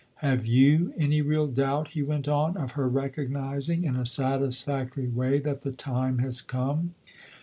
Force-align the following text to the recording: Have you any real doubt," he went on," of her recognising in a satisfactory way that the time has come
Have 0.25 0.47
you 0.47 0.95
any 0.97 1.21
real 1.21 1.45
doubt," 1.45 1.89
he 1.89 2.01
went 2.01 2.27
on," 2.27 2.57
of 2.57 2.71
her 2.71 2.89
recognising 2.89 3.83
in 3.83 3.95
a 3.95 4.03
satisfactory 4.03 5.07
way 5.07 5.37
that 5.37 5.61
the 5.61 5.71
time 5.71 6.17
has 6.17 6.41
come 6.41 6.95